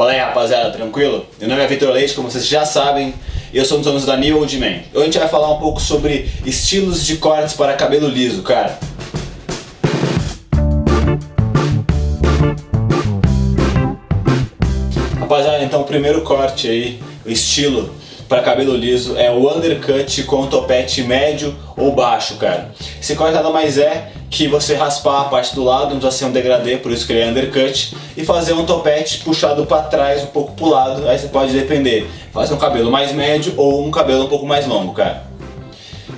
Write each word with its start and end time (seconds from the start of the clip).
Fala 0.00 0.12
aí 0.12 0.18
rapaziada, 0.18 0.70
tranquilo? 0.70 1.26
Meu 1.38 1.46
nome 1.46 1.62
é 1.62 1.66
Vitor 1.66 1.90
Leite, 1.90 2.14
como 2.14 2.30
vocês 2.30 2.46
já 2.46 2.64
sabem, 2.64 3.12
eu 3.52 3.66
sou 3.66 3.76
um 3.76 3.80
dos 3.80 3.86
alunos 3.86 4.06
da 4.06 4.16
New 4.16 4.38
Old 4.38 4.58
Man. 4.58 4.78
Hoje 4.94 5.02
a 5.02 5.04
gente 5.04 5.18
vai 5.18 5.28
falar 5.28 5.52
um 5.52 5.58
pouco 5.58 5.78
sobre 5.78 6.32
estilos 6.46 7.04
de 7.04 7.18
cortes 7.18 7.52
para 7.52 7.74
cabelo 7.74 8.08
liso, 8.08 8.40
cara. 8.40 8.78
Rapaziada, 15.18 15.62
então 15.64 15.82
o 15.82 15.84
primeiro 15.84 16.22
corte 16.22 16.66
aí, 16.66 16.98
o 17.26 17.30
estilo 17.30 17.94
para 18.26 18.40
cabelo 18.40 18.74
liso 18.74 19.18
é 19.18 19.30
o 19.30 19.54
undercut 19.54 20.22
com 20.22 20.46
topete 20.46 21.02
médio 21.02 21.54
ou 21.76 21.94
baixo, 21.94 22.36
cara. 22.36 22.72
Esse 22.98 23.14
corte 23.14 23.34
nada 23.34 23.50
mais 23.50 23.76
é 23.76 24.12
que 24.30 24.46
você 24.46 24.74
raspar 24.74 25.22
a 25.22 25.24
parte 25.24 25.54
do 25.56 25.64
lado, 25.64 25.90
não 25.90 25.98
precisa 25.98 26.18
ser 26.18 26.24
um 26.26 26.32
degradê, 26.32 26.76
por 26.76 26.92
isso 26.92 27.04
que 27.04 27.12
ele 27.12 27.22
é 27.22 27.26
undercut, 27.26 27.96
e 28.16 28.24
fazer 28.24 28.52
um 28.52 28.64
topete 28.64 29.18
puxado 29.24 29.66
para 29.66 29.82
trás, 29.82 30.22
um 30.22 30.26
pouco 30.26 30.52
pro 30.52 30.68
lado, 30.68 31.08
aí 31.08 31.18
você 31.18 31.26
pode 31.26 31.52
depender, 31.52 32.08
fazer 32.32 32.54
um 32.54 32.58
cabelo 32.58 32.92
mais 32.92 33.12
médio 33.12 33.52
ou 33.56 33.84
um 33.84 33.90
cabelo 33.90 34.24
um 34.24 34.28
pouco 34.28 34.46
mais 34.46 34.66
longo, 34.66 34.92
cara. 34.92 35.28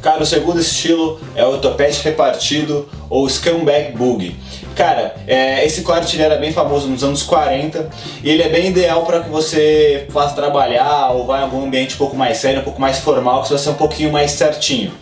Cara, 0.00 0.22
o 0.22 0.26
segundo 0.26 0.60
estilo 0.60 1.18
é 1.34 1.44
o 1.44 1.58
topete 1.58 2.00
repartido 2.04 2.88
ou 3.10 3.28
scumbag 3.28 3.90
boogie. 3.90 4.36
Cara, 4.76 5.16
é, 5.26 5.64
esse 5.64 5.82
corte 5.82 6.20
era 6.20 6.36
bem 6.36 6.52
famoso 6.52 6.86
nos 6.86 7.02
anos 7.02 7.24
40 7.24 7.90
e 8.22 8.30
ele 8.30 8.42
é 8.42 8.48
bem 8.48 8.68
ideal 8.68 9.04
para 9.04 9.20
que 9.20 9.28
você 9.28 10.06
faça 10.10 10.36
trabalhar 10.36 11.10
ou 11.12 11.26
vá 11.26 11.40
em 11.40 11.42
algum 11.42 11.64
ambiente 11.64 11.94
um 11.94 11.98
pouco 11.98 12.14
mais 12.14 12.36
sério, 12.36 12.60
um 12.60 12.64
pouco 12.64 12.80
mais 12.80 12.98
formal, 12.98 13.42
que 13.42 13.48
você 13.48 13.54
vai 13.54 13.62
ser 13.64 13.70
um 13.70 13.74
pouquinho 13.74 14.12
mais 14.12 14.30
certinho. 14.30 14.92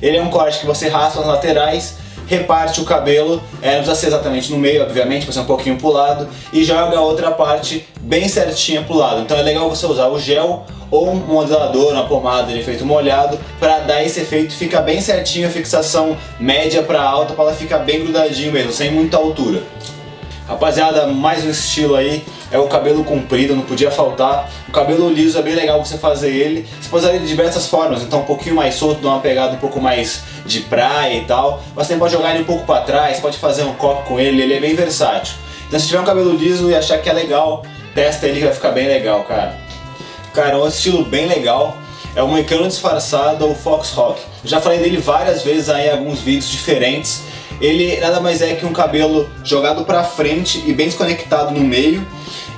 Ele 0.00 0.16
é 0.16 0.22
um 0.22 0.30
corte 0.30 0.60
que 0.60 0.66
você 0.66 0.88
raspa 0.88 1.20
as 1.20 1.26
laterais 1.26 1.96
reparte 2.26 2.80
o 2.80 2.84
cabelo, 2.84 3.42
é, 3.60 3.76
não 3.76 3.76
precisa 3.78 3.94
ser 3.94 4.06
exatamente 4.08 4.50
no 4.50 4.58
meio, 4.58 4.82
obviamente, 4.82 5.24
precisa 5.24 5.40
ser 5.40 5.40
um 5.40 5.46
pouquinho 5.46 5.76
pro 5.76 5.90
lado, 5.90 6.28
e 6.52 6.64
joga 6.64 6.96
a 6.96 7.00
outra 7.00 7.30
parte 7.30 7.86
bem 8.00 8.28
certinha 8.28 8.82
pro 8.82 8.96
lado. 8.96 9.20
Então 9.20 9.36
é 9.36 9.42
legal 9.42 9.68
você 9.68 9.86
usar 9.86 10.08
o 10.08 10.18
gel 10.18 10.64
ou 10.90 11.10
um 11.10 11.16
modelador, 11.16 11.92
uma 11.92 12.06
pomada 12.06 12.52
de 12.52 12.58
efeito 12.58 12.84
molhado 12.84 13.38
para 13.58 13.80
dar 13.80 14.04
esse 14.04 14.20
efeito, 14.20 14.54
fica 14.54 14.80
bem 14.80 15.00
certinho 15.00 15.48
a 15.48 15.50
fixação 15.50 16.16
média 16.38 16.82
para 16.82 17.02
alta 17.02 17.34
para 17.34 17.44
ela 17.44 17.54
ficar 17.54 17.78
bem 17.78 18.00
grudadinho 18.02 18.52
mesmo, 18.52 18.72
sem 18.72 18.90
muita 18.90 19.16
altura. 19.16 19.62
Rapaziada, 20.46 21.06
mais 21.06 21.42
um 21.42 21.50
estilo 21.50 21.94
aí 21.94 22.22
é 22.50 22.58
o 22.58 22.68
cabelo 22.68 23.02
comprido, 23.02 23.56
não 23.56 23.62
podia 23.62 23.90
faltar. 23.90 24.50
O 24.68 24.72
cabelo 24.72 25.10
liso 25.10 25.38
é 25.38 25.42
bem 25.42 25.54
legal 25.54 25.82
você 25.82 25.96
fazer 25.96 26.30
ele. 26.30 26.68
Você 26.80 26.90
pode 26.90 27.02
usar 27.02 27.14
ele 27.14 27.24
de 27.24 27.28
diversas 27.28 27.66
formas, 27.66 28.02
então 28.02 28.20
um 28.20 28.24
pouquinho 28.24 28.54
mais 28.54 28.74
solto, 28.74 29.00
dá 29.00 29.08
uma 29.08 29.20
pegada 29.20 29.54
um 29.54 29.58
pouco 29.58 29.80
mais 29.80 30.22
de 30.44 30.60
praia 30.60 31.16
e 31.16 31.24
tal. 31.24 31.62
Mas 31.74 31.86
você 31.86 31.96
pode 31.96 32.12
jogar 32.12 32.34
ele 32.34 32.42
um 32.42 32.46
pouco 32.46 32.66
para 32.66 32.82
trás, 32.82 33.20
pode 33.20 33.38
fazer 33.38 33.62
um 33.62 33.72
coque 33.72 34.06
com 34.06 34.20
ele, 34.20 34.42
ele 34.42 34.52
é 34.52 34.60
bem 34.60 34.74
versátil. 34.74 35.34
Então 35.66 35.80
se 35.80 35.86
tiver 35.86 36.00
um 36.00 36.04
cabelo 36.04 36.36
liso 36.36 36.68
e 36.68 36.74
achar 36.74 36.98
que 36.98 37.08
é 37.08 37.14
legal, 37.14 37.64
testa 37.94 38.26
ele 38.26 38.40
que 38.40 38.44
vai 38.44 38.54
ficar 38.54 38.72
bem 38.72 38.86
legal, 38.86 39.24
cara. 39.24 39.56
Cara, 40.34 40.50
é 40.50 40.56
um 40.56 40.68
estilo 40.68 41.06
bem 41.06 41.26
legal. 41.26 41.74
É 42.14 42.22
o 42.22 42.28
moicano 42.28 42.68
disfarçado 42.68 43.46
ou 43.46 43.54
Fox 43.54 43.90
Rock. 43.92 44.20
Já 44.44 44.60
falei 44.60 44.78
dele 44.78 44.98
várias 44.98 45.42
vezes 45.42 45.70
aí 45.70 45.88
em 45.88 45.90
alguns 45.90 46.20
vídeos 46.20 46.48
diferentes 46.50 47.22
ele 47.60 48.00
nada 48.00 48.20
mais 48.20 48.42
é 48.42 48.54
que 48.54 48.66
um 48.66 48.72
cabelo 48.72 49.28
jogado 49.42 49.84
para 49.84 50.04
frente 50.04 50.62
e 50.66 50.72
bem 50.72 50.86
desconectado 50.86 51.52
no 51.52 51.60
meio 51.60 52.06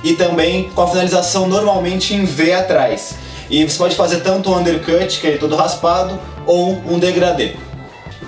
e 0.03 0.13
também 0.13 0.69
com 0.69 0.81
a 0.81 0.87
finalização 0.87 1.47
normalmente 1.47 2.13
em 2.13 2.25
V 2.25 2.53
atrás. 2.53 3.15
E 3.49 3.63
você 3.63 3.77
pode 3.77 3.95
fazer 3.95 4.21
tanto 4.21 4.51
um 4.51 4.57
undercut, 4.57 5.19
que 5.19 5.27
é 5.27 5.37
todo 5.37 5.55
raspado, 5.55 6.19
ou 6.45 6.71
um 6.87 6.99
degradê. 6.99 7.53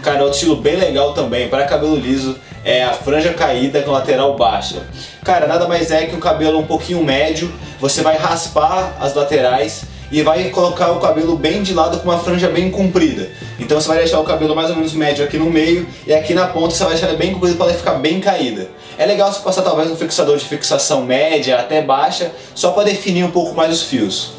Cara, 0.02 0.24
outro 0.24 0.36
estilo 0.36 0.56
bem 0.56 0.78
legal 0.78 1.14
também 1.14 1.50
para 1.50 1.66
cabelo 1.66 1.96
liso 1.96 2.38
é 2.64 2.84
a 2.84 2.94
franja 2.94 3.34
caída 3.34 3.82
com 3.82 3.92
lateral 3.92 4.36
baixa. 4.36 4.84
Cara, 5.24 5.48
nada 5.48 5.68
mais 5.68 5.92
é 5.92 6.06
que 6.06 6.16
um 6.16 6.20
cabelo 6.20 6.60
um 6.60 6.66
pouquinho 6.66 7.04
médio, 7.04 7.52
você 7.80 8.02
vai 8.02 8.18
raspar 8.18 8.96
as 9.00 9.14
laterais 9.14 9.84
e 10.12 10.22
vai 10.22 10.50
colocar 10.50 10.92
o 10.92 11.00
cabelo 11.00 11.36
bem 11.36 11.62
de 11.62 11.74
lado 11.74 12.00
com 12.00 12.10
uma 12.10 12.20
franja 12.20 12.48
bem 12.50 12.72
comprida. 12.72 13.30
Então 13.60 13.80
você 13.80 13.88
vai 13.88 13.98
deixar 14.00 14.20
o 14.20 14.24
cabelo 14.24 14.56
mais 14.56 14.70
ou 14.70 14.76
menos 14.76 14.94
médio 14.94 15.24
aqui 15.24 15.38
no 15.38 15.50
meio 15.50 15.88
e 16.06 16.14
aqui 16.14 16.34
na 16.34 16.48
ponta 16.48 16.74
você 16.74 16.84
vai 16.84 16.94
deixar 16.94 17.10
ele 17.10 17.18
bem 17.18 17.34
comprido 17.34 17.56
para 17.56 17.68
ela 17.68 17.76
ficar 17.76 17.94
bem 17.94 18.20
caída. 18.20 18.70
É 18.98 19.06
legal 19.06 19.32
você 19.32 19.42
passar 19.42 19.62
talvez 19.62 19.90
um 19.90 19.96
fixador 19.96 20.38
de 20.38 20.46
fixação 20.46 21.04
média 21.04 21.60
até 21.60 21.82
baixa, 21.82 22.32
só 22.54 22.72
para 22.72 22.84
definir 22.84 23.24
um 23.24 23.32
pouco 23.32 23.56
mais 23.56 23.74
os 23.74 23.84
fios. 23.84 24.32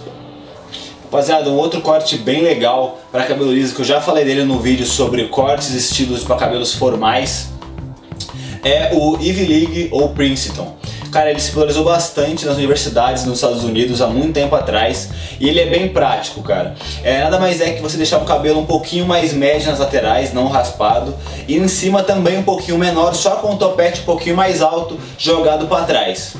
Rapaziada, 1.04 1.50
um 1.50 1.56
outro 1.56 1.80
corte 1.80 2.18
bem 2.18 2.42
legal 2.42 3.00
para 3.10 3.24
cabelo 3.24 3.52
liso 3.52 3.74
que 3.74 3.80
eu 3.80 3.84
já 3.84 4.00
falei 4.00 4.24
dele 4.24 4.44
no 4.44 4.60
vídeo 4.60 4.86
sobre 4.86 5.24
cortes 5.28 5.70
e 5.74 5.76
estilos 5.76 6.22
para 6.22 6.36
cabelos 6.36 6.74
formais 6.74 7.48
é 8.62 8.90
o 8.92 9.16
Ivy 9.20 9.46
League 9.46 9.88
ou 9.90 10.10
Princeton. 10.10 10.76
Cara, 11.10 11.30
ele 11.30 11.40
se 11.40 11.48
popularizou 11.48 11.84
bastante 11.84 12.46
nas 12.46 12.56
universidades 12.56 13.24
nos 13.24 13.36
Estados 13.38 13.64
Unidos 13.64 14.00
há 14.00 14.06
muito 14.06 14.32
tempo 14.32 14.54
atrás 14.54 15.08
e 15.40 15.48
ele 15.48 15.58
é 15.58 15.66
bem 15.66 15.88
prático, 15.88 16.40
cara. 16.40 16.76
É, 17.02 17.24
nada 17.24 17.38
mais 17.40 17.60
é 17.60 17.72
que 17.72 17.82
você 17.82 17.96
deixar 17.96 18.18
o 18.18 18.24
cabelo 18.24 18.60
um 18.60 18.66
pouquinho 18.66 19.06
mais 19.06 19.32
médio 19.32 19.70
nas 19.70 19.80
laterais, 19.80 20.32
não 20.32 20.46
raspado, 20.46 21.14
e 21.48 21.56
em 21.56 21.66
cima 21.66 22.04
também 22.04 22.38
um 22.38 22.44
pouquinho 22.44 22.78
menor, 22.78 23.14
só 23.14 23.36
com 23.36 23.54
o 23.54 23.56
topete 23.56 24.02
um 24.02 24.04
pouquinho 24.04 24.36
mais 24.36 24.62
alto, 24.62 24.98
jogado 25.18 25.66
para 25.66 25.84
trás. 25.84 26.36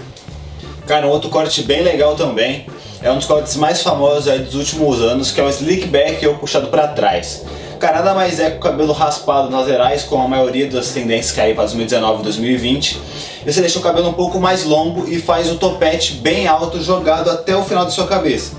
Cara, 0.86 1.06
um 1.06 1.10
outro 1.10 1.30
corte 1.30 1.62
bem 1.62 1.82
legal 1.82 2.14
também, 2.14 2.66
é 3.02 3.10
um 3.10 3.16
dos 3.16 3.26
cortes 3.26 3.56
mais 3.56 3.82
famosos 3.82 4.28
aí 4.28 4.38
dos 4.38 4.54
últimos 4.54 5.00
anos, 5.00 5.32
que 5.32 5.40
é 5.40 5.44
o 5.44 5.48
slick 5.48 5.86
back 5.88 6.24
ou 6.26 6.36
puxado 6.36 6.68
para 6.68 6.86
trás. 6.88 7.44
Cara, 7.80 8.02
nada 8.02 8.14
mais 8.14 8.38
é 8.38 8.50
que 8.50 8.58
o 8.58 8.60
cabelo 8.60 8.92
raspado 8.92 9.48
nas 9.48 9.62
laterais, 9.62 10.02
com 10.02 10.20
a 10.20 10.28
maioria 10.28 10.68
das 10.68 10.90
tendências 10.90 11.32
que 11.32 11.40
aí 11.40 11.54
para 11.54 11.64
2019 11.64 12.20
e 12.20 12.24
2020. 12.24 13.00
E 13.46 13.50
você 13.50 13.62
deixa 13.62 13.78
o 13.78 13.82
cabelo 13.82 14.10
um 14.10 14.12
pouco 14.12 14.38
mais 14.38 14.64
longo 14.64 15.08
e 15.08 15.18
faz 15.18 15.50
o 15.50 15.54
topete 15.54 16.16
bem 16.16 16.46
alto 16.46 16.78
jogado 16.82 17.30
até 17.30 17.56
o 17.56 17.64
final 17.64 17.86
da 17.86 17.90
sua 17.90 18.06
cabeça. 18.06 18.52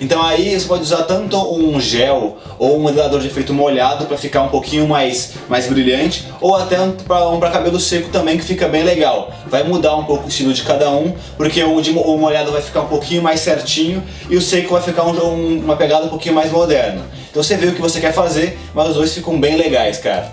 Então 0.00 0.22
aí 0.22 0.58
você 0.58 0.66
pode 0.66 0.82
usar 0.82 1.02
tanto 1.04 1.36
um 1.36 1.80
gel 1.80 2.36
ou 2.58 2.76
um 2.76 2.80
modelador 2.80 3.20
de 3.20 3.28
efeito 3.28 3.54
molhado 3.54 4.06
para 4.06 4.16
ficar 4.16 4.42
um 4.42 4.48
pouquinho 4.48 4.86
mais, 4.86 5.32
mais 5.48 5.66
brilhante, 5.66 6.26
ou 6.40 6.54
até 6.54 6.80
um 6.80 6.92
para 7.38 7.50
cabelo 7.50 7.80
seco 7.80 8.10
também 8.10 8.36
que 8.36 8.44
fica 8.44 8.68
bem 8.68 8.82
legal. 8.82 9.32
Vai 9.46 9.62
mudar 9.62 9.96
um 9.96 10.04
pouco 10.04 10.26
o 10.26 10.28
estilo 10.28 10.52
de 10.52 10.62
cada 10.62 10.90
um, 10.90 11.14
porque 11.36 11.62
o, 11.62 11.80
de, 11.80 11.90
o 11.90 12.18
molhado 12.18 12.52
vai 12.52 12.62
ficar 12.62 12.82
um 12.82 12.88
pouquinho 12.88 13.22
mais 13.22 13.40
certinho 13.40 14.02
e 14.28 14.36
o 14.36 14.42
seco 14.42 14.74
vai 14.74 14.82
ficar 14.82 15.04
um, 15.04 15.12
um, 15.12 15.58
uma 15.60 15.76
pegada 15.76 16.06
um 16.06 16.10
pouquinho 16.10 16.34
mais 16.34 16.50
moderna. 16.50 17.02
Então 17.30 17.42
você 17.42 17.56
vê 17.56 17.66
o 17.66 17.74
que 17.74 17.80
você 17.80 18.00
quer 18.00 18.12
fazer, 18.12 18.58
mas 18.74 18.88
os 18.90 18.94
dois 18.96 19.14
ficam 19.14 19.38
bem 19.40 19.56
legais, 19.56 19.98
cara. 19.98 20.30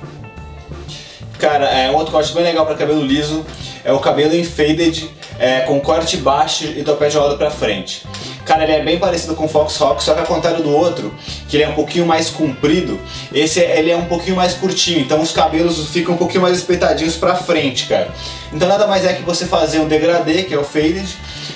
Cara, 1.40 1.66
é 1.66 1.92
um 1.92 1.96
outro 1.96 2.12
corte 2.12 2.34
bem 2.34 2.44
legal 2.44 2.66
para 2.66 2.76
cabelo 2.76 3.02
liso 3.02 3.46
é 3.84 3.92
o 3.92 4.00
cabelo 4.00 4.34
em 4.34 4.44
faded 4.44 5.10
é, 5.38 5.62
com 5.62 5.80
corte 5.82 6.18
baixo 6.18 6.66
e 6.66 6.84
topete 6.84 7.14
jogado 7.14 7.38
para 7.38 7.52
frente. 7.52 8.04
Cara, 8.46 8.64
ele 8.64 8.74
é 8.74 8.84
bem 8.84 9.00
parecido 9.00 9.36
com 9.36 9.46
o 9.46 9.48
Fox 9.48 9.78
Rock, 9.78 10.04
só 10.04 10.14
que 10.14 10.20
ao 10.20 10.26
contrário 10.26 10.62
do 10.62 10.76
outro, 10.76 11.14
que 11.48 11.56
ele 11.56 11.64
é 11.64 11.70
um 11.70 11.74
pouquinho 11.74 12.06
mais 12.06 12.30
comprido, 12.30 13.00
esse 13.34 13.62
ele 13.62 13.90
é 13.90 13.96
um 13.96 14.06
pouquinho 14.06 14.36
mais 14.36 14.54
curtinho, 14.54 15.00
então 15.00 15.22
os 15.22 15.32
cabelos 15.32 15.90
ficam 15.90 16.16
um 16.16 16.18
pouquinho 16.18 16.42
mais 16.42 16.58
espeitadinhos 16.58 17.16
pra 17.16 17.36
frente, 17.36 17.88
cara. 17.88 18.12
Então 18.52 18.68
nada 18.68 18.86
mais 18.86 19.06
é 19.06 19.14
que 19.14 19.22
você 19.22 19.46
fazer 19.46 19.80
um 19.80 19.88
degradê, 19.88 20.44
que 20.44 20.54
é 20.54 20.58
o 20.58 20.64
faded, 20.64 21.08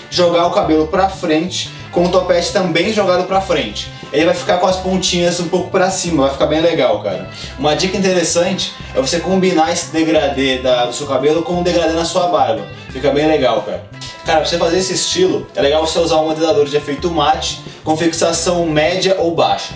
jogar 0.09 0.47
o 0.47 0.51
cabelo 0.51 0.87
pra 0.87 1.09
frente, 1.09 1.69
com 1.91 2.05
o 2.05 2.09
topete 2.09 2.53
também 2.53 2.93
jogado 2.93 3.25
pra 3.25 3.41
frente. 3.41 3.91
Ele 4.13 4.25
vai 4.25 4.33
ficar 4.33 4.57
com 4.57 4.67
as 4.67 4.77
pontinhas 4.77 5.39
um 5.39 5.49
pouco 5.49 5.69
pra 5.69 5.89
cima, 5.89 6.23
vai 6.23 6.31
ficar 6.31 6.45
bem 6.45 6.61
legal, 6.61 7.01
cara. 7.01 7.29
Uma 7.59 7.75
dica 7.75 7.97
interessante 7.97 8.73
é 8.95 9.01
você 9.01 9.19
combinar 9.19 9.73
esse 9.73 9.91
degradê 9.91 10.59
da, 10.59 10.85
do 10.85 10.93
seu 10.93 11.05
cabelo 11.05 11.41
com 11.41 11.59
o 11.59 11.63
degradê 11.63 11.93
na 11.93 12.05
sua 12.05 12.27
barba. 12.27 12.65
Fica 12.89 13.11
bem 13.11 13.27
legal, 13.27 13.63
cara. 13.63 13.83
Cara, 14.27 14.41
pra 14.41 14.49
você 14.49 14.57
fazer 14.57 14.79
esse 14.79 14.93
estilo, 14.93 15.47
é 15.55 15.61
legal 15.61 15.87
você 15.87 15.97
usar 15.99 16.17
um 16.17 16.25
modelador 16.25 16.65
de 16.65 16.75
efeito 16.75 17.09
mate 17.09 17.61
com 17.81 17.95
fixação 17.95 18.65
média 18.65 19.15
ou 19.17 19.33
baixa. 19.33 19.73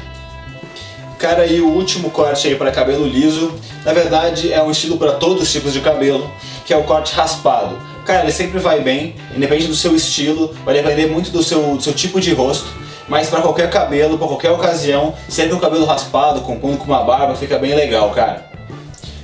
Cara, 1.18 1.46
e 1.46 1.62
o 1.62 1.70
último 1.70 2.10
corte 2.10 2.50
aí 2.50 2.56
para 2.56 2.70
cabelo 2.70 3.08
liso, 3.08 3.54
na 3.86 3.94
verdade 3.94 4.52
é 4.52 4.62
um 4.62 4.70
estilo 4.70 4.98
para 4.98 5.14
todos 5.14 5.44
os 5.44 5.52
tipos 5.54 5.72
de 5.72 5.80
cabelo, 5.80 6.30
que 6.66 6.74
é 6.74 6.78
o 6.78 6.84
corte 6.84 7.14
raspado. 7.14 7.80
Cara, 8.06 8.24
ele 8.24 8.32
sempre 8.34 8.60
vai 8.60 8.82
bem, 8.82 9.16
independente 9.34 9.70
do 9.70 9.76
seu 9.76 9.96
estilo, 9.96 10.54
vai 10.66 10.74
depender 10.74 11.08
muito 11.08 11.32
do 11.32 11.42
seu, 11.42 11.78
do 11.78 11.82
seu 11.82 11.94
tipo 11.94 12.20
de 12.20 12.34
rosto, 12.34 12.68
mas 13.08 13.30
para 13.30 13.42
qualquer 13.42 13.70
cabelo, 13.70 14.18
para 14.18 14.28
qualquer 14.28 14.52
ocasião, 14.52 15.16
sempre 15.30 15.54
um 15.54 15.60
cabelo 15.60 15.86
raspado, 15.86 16.42
compondo 16.42 16.78
com 16.78 16.84
uma 16.84 17.06
barba, 17.06 17.36
fica 17.36 17.58
bem 17.58 17.74
legal, 17.74 18.10
cara. 18.10 18.52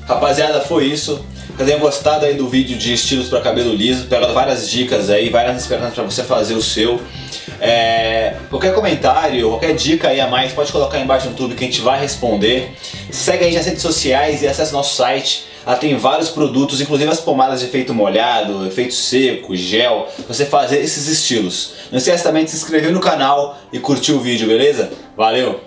Rapaziada, 0.08 0.62
foi 0.62 0.86
isso. 0.86 1.22
Eu 1.60 1.66
tenho 1.66 1.80
gostado 1.80 2.26
aí 2.26 2.36
do 2.36 2.48
vídeo 2.48 2.78
de 2.78 2.94
estilos 2.94 3.30
para 3.30 3.42
cabelo 3.42 3.74
liso, 3.74 4.06
pegando 4.06 4.34
várias 4.34 4.70
dicas 4.70 5.10
aí, 5.10 5.30
várias 5.30 5.62
esperanças 5.62 5.96
para 5.96 6.04
você 6.04 6.24
fazer 6.24 6.54
o 6.54 6.62
seu. 6.62 7.02
É, 7.60 8.36
qualquer 8.50 8.74
comentário, 8.74 9.50
qualquer 9.50 9.74
dica 9.74 10.10
aí 10.10 10.22
a 10.22 10.28
mais, 10.28 10.52
pode 10.52 10.72
colocar 10.72 10.98
aí 10.98 11.04
embaixo 11.04 11.26
no 11.26 11.32
YouTube 11.32 11.56
que 11.56 11.64
a 11.64 11.68
gente 11.68 11.82
vai 11.82 12.00
responder. 12.00 12.74
Segue 13.12 13.44
a 13.44 13.48
gente 13.48 13.58
nas 13.58 13.66
redes 13.66 13.82
sociais 13.82 14.42
e 14.44 14.48
acesse 14.48 14.72
nosso 14.72 14.96
site. 14.96 15.46
Lá 15.66 15.76
tem 15.76 15.98
vários 15.98 16.30
produtos, 16.30 16.80
inclusive 16.80 17.12
as 17.12 17.20
pomadas 17.20 17.60
de 17.60 17.66
efeito 17.66 17.94
molhado, 17.94 18.66
efeito 18.66 18.94
seco, 18.94 19.56
gel, 19.56 20.08
pra 20.16 20.34
você 20.34 20.46
fazer 20.46 20.80
esses 20.80 21.08
estilos. 21.08 21.74
Não 21.92 21.98
esquece 21.98 22.24
também 22.24 22.46
de 22.46 22.52
se 22.52 22.58
inscrever 22.58 22.92
no 22.92 23.02
canal 23.02 23.58
e 23.74 23.80
curtir 23.80 24.14
o 24.14 24.20
vídeo, 24.20 24.48
beleza? 24.48 24.90
Valeu! 25.18 25.67